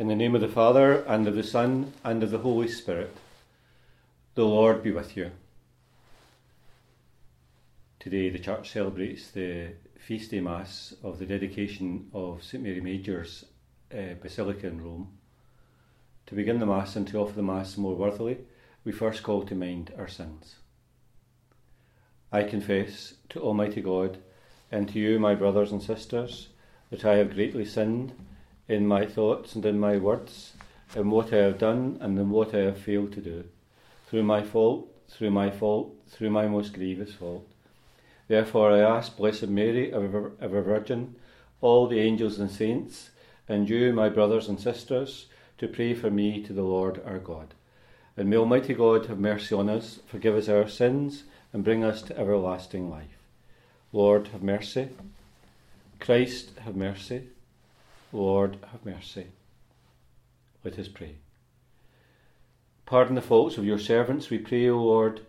[0.00, 3.14] In the name of the Father, and of the Son, and of the Holy Spirit.
[4.34, 5.30] The Lord be with you.
[7.98, 13.44] Today, the Church celebrates the feast day Mass of the dedication of St Mary Major's
[13.92, 15.08] uh, Basilica in Rome.
[16.28, 18.38] To begin the Mass and to offer the Mass more worthily,
[18.86, 20.54] we first call to mind our sins.
[22.32, 24.16] I confess to Almighty God
[24.72, 26.48] and to you, my brothers and sisters,
[26.88, 28.14] that I have greatly sinned
[28.70, 30.52] in my thoughts and in my words,
[30.94, 33.44] in what I have done and in what I have failed to do,
[34.08, 37.46] through my fault, through my fault, through my most grievous fault.
[38.28, 41.16] Therefore I ask Blessed Mary, ever, ever Virgin,
[41.60, 43.10] all the angels and saints,
[43.48, 45.26] and you, my brothers and sisters,
[45.58, 47.54] to pray for me to the Lord our God.
[48.16, 52.02] And may Almighty God have mercy on us, forgive us our sins, and bring us
[52.02, 53.18] to everlasting life.
[53.92, 54.90] Lord, have mercy.
[55.98, 57.24] Christ, have mercy.
[58.12, 59.28] Lord, have mercy.
[60.64, 61.16] Let us pray.
[62.84, 65.20] Pardon the faults of your servants, we pray, O Lord,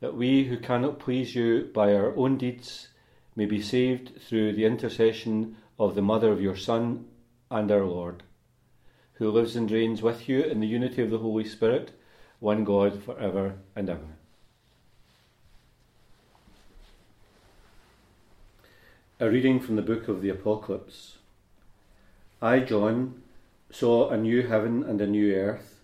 [0.00, 2.88] that we who cannot please you by our own deeds
[3.34, 7.06] may be saved through the intercession of the Mother of your Son
[7.50, 8.22] and our Lord,
[9.14, 11.90] who lives and reigns with you in the unity of the Holy Spirit,
[12.38, 14.16] one God for ever and ever.
[19.18, 21.18] A reading from the book of the Apocalypse.
[22.42, 23.22] I, John,
[23.70, 25.80] saw a new heaven and a new earth.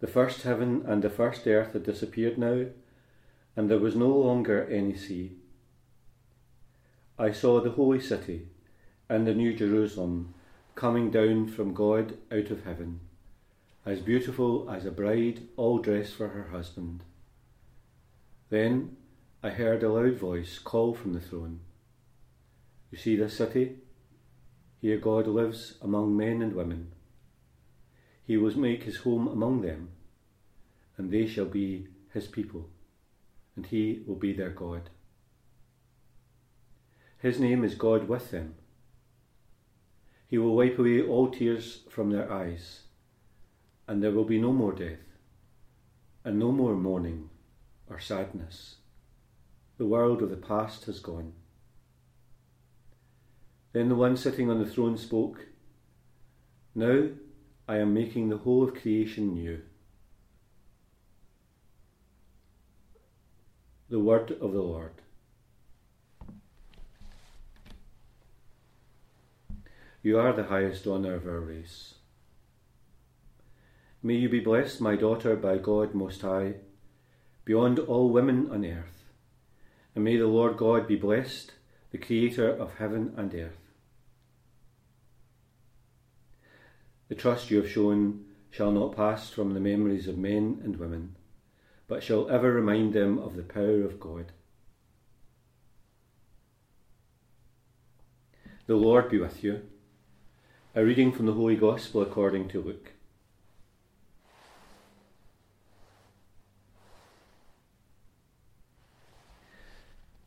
[0.00, 2.66] The first heaven and the first earth had disappeared now,
[3.56, 5.36] and there was no longer any sea.
[7.18, 8.48] I saw the holy city
[9.08, 10.34] and the new Jerusalem
[10.74, 13.00] coming down from God out of heaven,
[13.86, 17.04] as beautiful as a bride all dressed for her husband.
[18.50, 18.96] Then
[19.42, 21.60] I heard a loud voice call from the throne
[22.90, 23.76] You see this city?
[24.84, 26.92] Here God lives among men and women.
[28.26, 29.88] He will make his home among them,
[30.98, 32.68] and they shall be his people,
[33.56, 34.90] and he will be their God.
[37.16, 38.56] His name is God with them.
[40.28, 42.82] He will wipe away all tears from their eyes,
[43.88, 45.06] and there will be no more death,
[46.24, 47.30] and no more mourning
[47.88, 48.74] or sadness.
[49.78, 51.32] The world of the past has gone.
[53.74, 55.46] Then the one sitting on the throne spoke,
[56.76, 57.08] Now
[57.66, 59.62] I am making the whole of creation new.
[63.90, 64.92] The word of the Lord.
[70.04, 71.94] You are the highest honour of our race.
[74.04, 76.54] May you be blessed, my daughter, by God Most High,
[77.44, 79.02] beyond all women on earth,
[79.96, 81.50] and may the Lord God be blessed,
[81.90, 83.63] the Creator of heaven and earth.
[87.14, 91.14] The trust you have shown shall not pass from the memories of men and women,
[91.86, 94.32] but shall ever remind them of the power of God.
[98.66, 99.62] The Lord be with you.
[100.74, 102.90] A reading from the Holy Gospel according to Luke.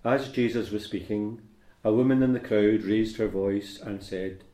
[0.05, 1.41] As Jesus was speaking,
[1.83, 4.45] a woman in the crowd raised her voice and said,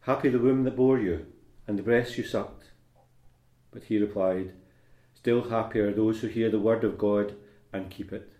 [0.00, 1.26] Happy the womb that bore you
[1.66, 2.70] and the breast you sucked.
[3.72, 4.52] But he replied,
[5.14, 7.34] Still happy are those who hear the word of God
[7.72, 8.30] and keep it.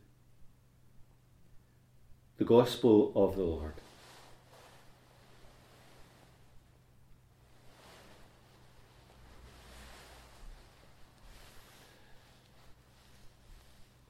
[2.38, 3.74] The Gospel of the Lord.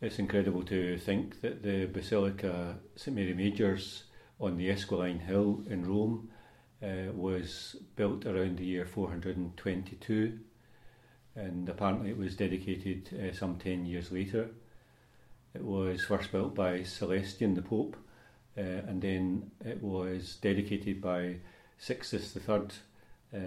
[0.02, 4.04] It's incredible to think that the Basilica St Mary Major's
[4.38, 6.28] on the Esquiline Hill in Rome
[6.82, 10.38] uh, was built around the year 422
[11.34, 14.48] and apparently it was dedicated uh, some 10 years later.
[15.54, 17.96] It was first built by Celestine the Pope
[18.56, 21.36] uh, and then it was dedicated by
[21.78, 22.60] Sixtus III,
[23.34, 23.38] uh,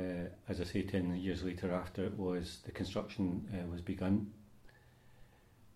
[0.47, 4.31] as I say, 10 years later after it was the construction uh, was begun.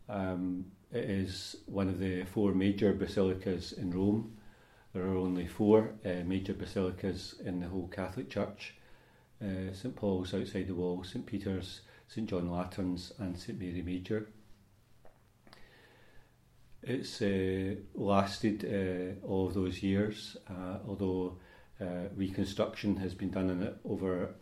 [0.08, 4.38] Um, it is one of the four major basilicas in Rome
[4.94, 8.76] there are only four uh, major basilicas in the whole Catholic Church
[9.44, 14.30] uh, St Paul's outside the wall, St Peter's, St John Lateran's, and St Mary Major.
[16.82, 21.38] It's uh, lasted uh, all of those years, uh, although
[21.82, 24.36] uh, reconstruction has been done in it over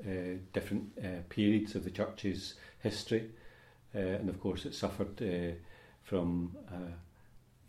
[0.53, 3.29] different periods of the church's history,
[3.93, 5.57] and of course it suffered
[6.03, 6.55] from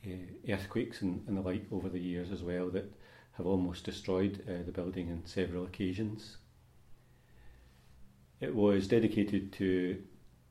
[0.07, 2.93] uh, earthquakes and, and the like over the years as well that
[3.33, 6.37] have almost destroyed uh, the building on several occasions.
[8.41, 10.03] It was dedicated to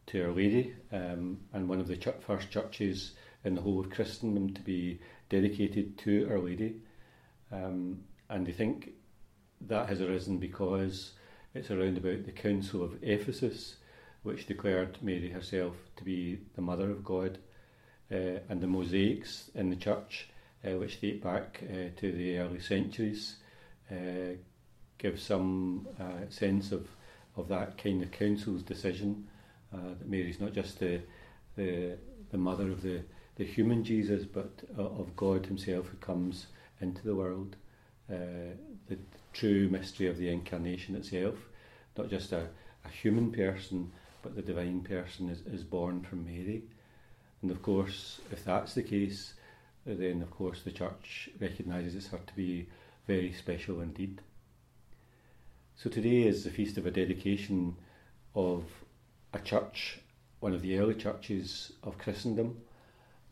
[0.07, 3.13] to Our Lady um, and one of the ch- first churches
[3.43, 4.99] in the whole of Christendom to be
[5.29, 6.81] dedicated to Our Lady.
[7.51, 8.93] Um, and I think
[9.67, 11.13] that has arisen because
[11.53, 13.75] it's around about the Council of Ephesus,
[14.23, 17.37] which declared Mary herself to be the Mother of God,
[18.11, 20.29] and the mosaics in the church,
[20.65, 23.37] uh, which date back uh, to the early centuries,
[23.89, 24.35] uh,
[24.97, 26.87] give some uh, sense of,
[27.35, 29.27] of that kind of council's decision
[29.73, 31.01] uh, that Mary's not just the,
[31.55, 31.97] the,
[32.31, 33.01] the mother of the,
[33.37, 36.47] the human Jesus, but of God Himself who comes
[36.79, 37.55] into the world.
[38.07, 38.97] the
[39.33, 41.35] true mystery of the incarnation itself,
[41.97, 42.47] not just a,
[42.85, 43.91] a human person,
[44.21, 46.63] but the divine person is, is born from Mary.
[47.41, 49.33] And of course, if that's the case,
[49.85, 52.67] then of course the church recognises it's her to be
[53.07, 54.21] very special indeed.
[55.75, 57.75] So today is the feast of a dedication
[58.35, 58.65] of
[59.33, 59.99] a church,
[60.39, 62.61] one of the early churches of Christendom,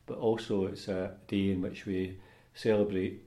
[0.08, 2.18] but also it's a day in which we
[2.56, 3.22] celebrate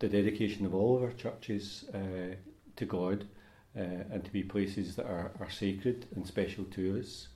[0.00, 2.34] the dedication of all of our churches uh,
[2.74, 3.26] to God
[3.76, 3.80] uh,
[4.10, 7.28] and to be places that are, are sacred and special to us.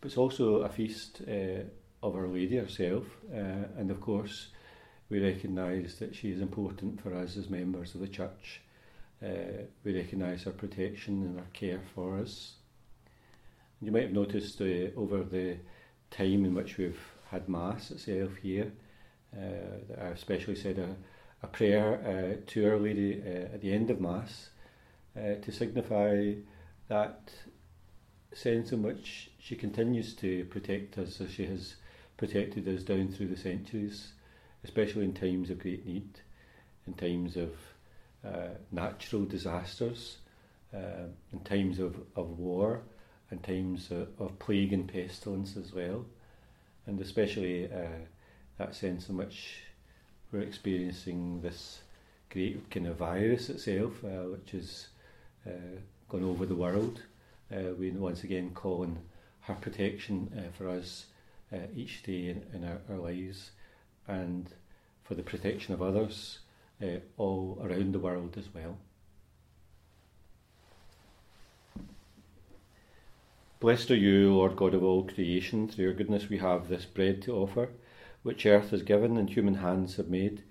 [0.00, 1.62] But it's also a feast uh,
[2.06, 4.48] of Our Lady herself, uh, and of course,
[5.08, 8.60] we recognise that she is important for us as members of the church.
[9.22, 12.54] Uh, we recognise her protection and her care for us.
[13.80, 15.58] You might have noticed uh, over the
[16.10, 17.00] time in which we've
[17.30, 18.72] had Mass itself here
[19.32, 20.96] that I've especially said a
[21.42, 24.50] a prayer uh, to Our Lady uh, at the end of Mass
[25.16, 26.32] uh, to signify
[26.88, 27.30] that
[28.32, 31.76] sense in which she continues to protect us as she has
[32.16, 34.12] protected us down through the centuries,
[34.64, 36.08] especially in times of great need,
[36.86, 37.50] in times of
[38.24, 40.18] uh, natural disasters,
[40.74, 42.80] uh, in times of, of war,
[43.30, 46.04] in times of, of, plague and pestilence as well,
[46.86, 48.04] and especially uh,
[48.58, 49.62] that sense in which
[50.32, 51.80] we're experiencing this
[52.30, 54.88] great kind of virus itself, uh, which has
[55.46, 55.78] uh,
[56.08, 57.02] gone over the world.
[57.52, 58.98] Uh, we once again call on
[59.42, 61.06] her protection for us
[61.52, 63.50] uh, each day in, in our, our, lives
[64.08, 64.48] and
[65.04, 66.40] for the protection of others
[66.82, 68.78] uh, all around the world as well.
[73.60, 75.68] Blessed are you, Lord God of all creation.
[75.68, 77.70] Through your goodness we have this bread to offer
[78.26, 80.42] which earth has given and human hands have made,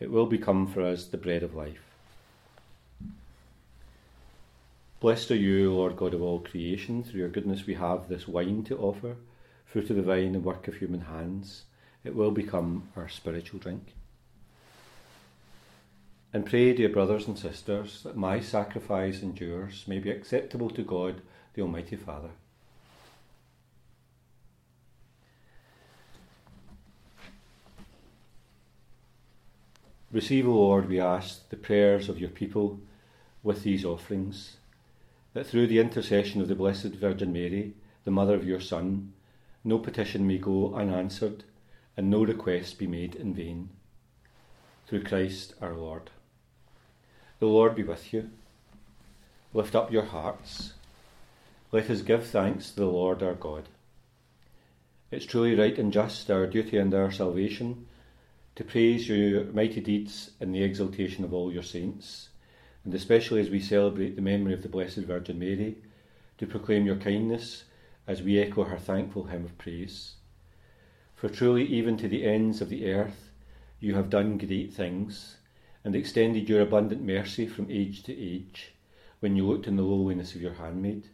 [0.00, 1.94] it will become for us the bread of life.
[4.98, 7.04] Blessed are you, Lord God of all creation.
[7.04, 9.14] Through your goodness we have this wine to offer,
[9.70, 11.62] fruit of the vine and work of human hands.
[12.02, 13.94] It will become our spiritual drink.
[16.32, 20.82] And pray, dear brothers and sisters, that my sacrifice and yours may be acceptable to
[20.82, 21.20] God,
[21.54, 22.30] the Almighty Father.
[30.10, 32.80] Receive, O Lord, we ask, the prayers of your people
[33.44, 34.56] with these offerings,
[35.32, 37.74] that through the intercession of the Blessed Virgin Mary,
[38.04, 39.12] the Mother of your Son,
[39.64, 41.44] no petition may go unanswered,
[41.96, 43.68] and no request be made in vain.
[44.86, 46.10] Through Christ our Lord.
[47.38, 48.30] The Lord be with you.
[49.52, 50.74] Lift up your hearts.
[51.72, 53.68] Let us give thanks to the Lord our God.
[55.10, 57.86] It's truly right and just, our duty and our salvation
[58.56, 62.28] to praise your mighty deeds in the exaltation of all your saints,
[62.84, 65.78] and especially as we celebrate the memory of the Blessed Virgin Mary,
[66.38, 67.64] to proclaim your kindness
[68.10, 70.16] as we echo her thankful hymn of praise.
[71.14, 73.30] For truly, even to the ends of the earth,
[73.78, 75.36] you have done great things,
[75.84, 78.72] and extended your abundant mercy from age to age,
[79.20, 81.08] when you looked in the lowliness of your handmaid.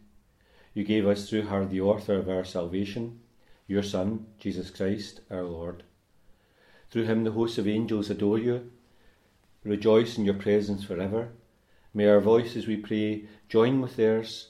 [0.73, 3.19] You gave us through her the author of our salvation,
[3.67, 5.83] your Son, Jesus Christ, our Lord
[6.89, 8.71] through him the hosts of angels adore you.
[9.63, 11.29] Rejoice in your presence forever.
[11.93, 14.49] May our voices, we pray, join with theirs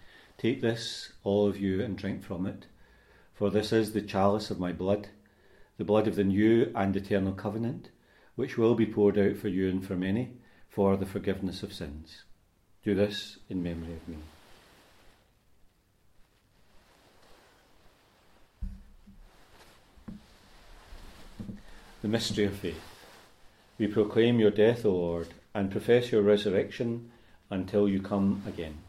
[0.41, 2.65] Take this, all of you, and drink from it,
[3.35, 5.09] for this is the chalice of my blood,
[5.77, 7.89] the blood of the new and eternal covenant,
[8.35, 10.31] which will be poured out for you and for many
[10.67, 12.23] for the forgiveness of sins.
[12.83, 14.17] Do this in memory of me.
[22.01, 22.81] The mystery of faith.
[23.77, 27.11] We proclaim your death, O Lord, and profess your resurrection
[27.51, 28.79] until you come again.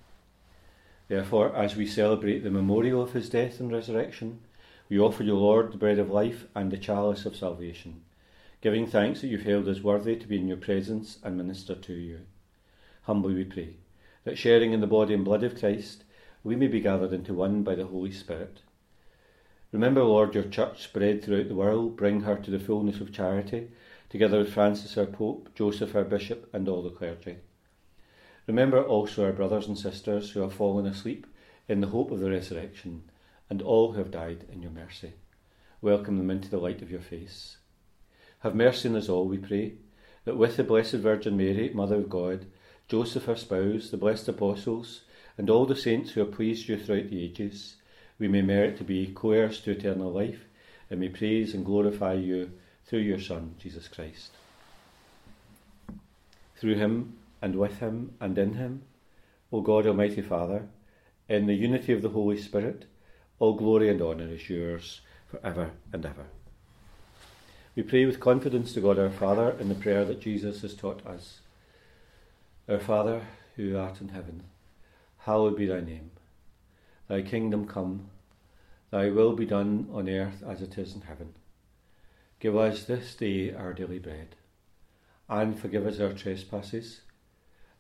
[1.12, 4.40] Therefore, as we celebrate the memorial of his death and resurrection,
[4.88, 8.00] we offer you, Lord, the bread of life and the chalice of salvation,
[8.62, 11.92] giving thanks that you've held us worthy to be in your presence and minister to
[11.92, 12.20] you.
[13.02, 13.74] Humbly we pray
[14.24, 16.04] that sharing in the body and blood of Christ,
[16.42, 18.62] we may be gathered into one by the Holy Spirit.
[19.70, 23.70] Remember, Lord, your church spread throughout the world, bring her to the fullness of charity
[24.08, 27.36] together with Francis our Pope, Joseph our Bishop, and all the clergy.
[28.46, 31.26] Remember also our brothers and sisters who have fallen asleep
[31.68, 33.02] in the hope of the resurrection,
[33.48, 35.12] and all who have died in your mercy.
[35.80, 37.56] Welcome them into the light of your face.
[38.40, 39.74] Have mercy on us all, we pray,
[40.24, 42.46] that with the Blessed Virgin Mary, Mother of God,
[42.88, 45.02] Joseph our spouse, the blessed apostles,
[45.38, 47.76] and all the saints who have pleased you throughout the ages,
[48.18, 50.44] we may merit to be co heirs to eternal life,
[50.90, 52.50] and may praise and glorify you
[52.84, 54.32] through your Son, Jesus Christ.
[56.56, 58.84] Through him, and with him, and in him,
[59.52, 60.68] O God Almighty Father,
[61.28, 62.86] in the unity of the Holy Spirit,
[63.38, 66.26] all glory and honour is yours for ever and ever.
[67.74, 71.04] We pray with confidence to God our Father in the prayer that Jesus has taught
[71.06, 71.40] us.
[72.68, 73.22] Our Father,
[73.56, 74.44] who art in heaven,
[75.18, 76.10] hallowed be thy name.
[77.08, 78.10] Thy kingdom come,
[78.90, 81.34] thy will be done on earth as it is in heaven.
[82.40, 84.36] Give us this day our daily bread,
[85.28, 87.00] and forgive us our trespasses,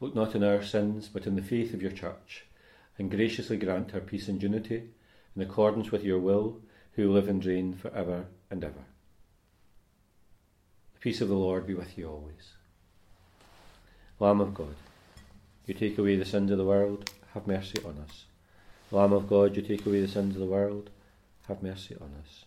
[0.00, 2.44] Look not on our sins, but in the faith of your church,
[2.98, 4.90] and graciously grant her peace and unity,
[5.34, 6.60] in accordance with your will,
[6.92, 8.84] who live and reign for ever and ever.
[10.94, 12.52] The peace of the Lord be with you always.
[14.18, 14.74] Lamb of God,
[15.66, 18.24] you take away the sins of the world, have mercy on us.
[18.90, 20.90] Lamb of God, you take away the sins of the world,
[21.48, 22.44] have mercy on us.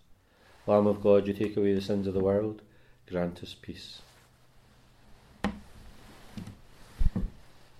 [0.65, 2.61] Lamb of God, you take away the sins of the world,
[3.07, 4.01] grant us peace.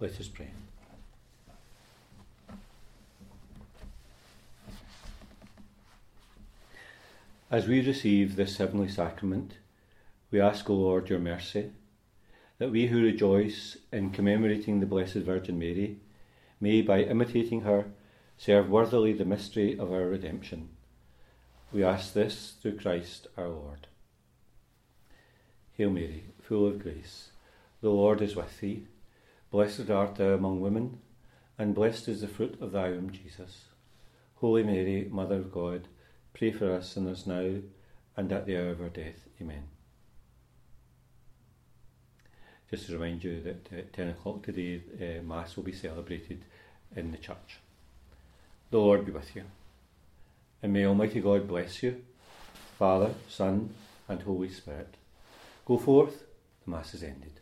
[0.00, 0.50] Let us pray.
[7.50, 9.54] As we receive this heavenly sacrament,
[10.30, 11.72] we ask, O Lord, your mercy,
[12.58, 15.96] that we who rejoice in commemorating the Blessed Virgin Mary
[16.60, 17.86] may, by imitating her,
[18.36, 20.68] serve worthily the mystery of our redemption.
[21.72, 23.88] We ask this through Christ our Lord.
[25.72, 27.30] Hail Mary, full of grace,
[27.80, 28.86] the Lord is with thee.
[29.50, 30.98] Blessed art thou among women,
[31.58, 33.64] and blessed is the fruit of thy womb, Jesus.
[34.36, 35.88] Holy Mary, Mother of God,
[36.34, 37.54] pray for us sinners now
[38.16, 39.26] and at the hour of our death.
[39.40, 39.64] Amen.
[42.70, 46.44] Just to remind you that at 10 o'clock today, uh, Mass will be celebrated
[46.94, 47.58] in the church.
[48.70, 49.44] The Lord be with you.
[50.62, 52.04] And may Almighty God bless you,
[52.78, 53.70] Father, Son,
[54.08, 54.94] and Holy Spirit.
[55.64, 56.24] Go forth,
[56.64, 57.37] the Mass is ended.